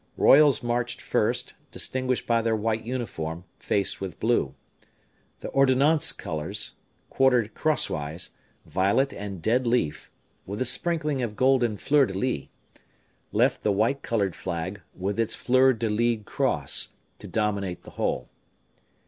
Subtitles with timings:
[0.17, 4.55] Royals marched first, distinguished by their white uniform, faced with blue.
[5.41, 6.73] The ordonnance colors,
[7.11, 8.31] quartered cross wise,
[8.65, 10.09] violet and dead leaf,
[10.47, 12.47] with a sprinkling of golden fleurs de lis,
[13.31, 18.27] left the white colored flag, with its fleur de lised cross, to dominate the whole.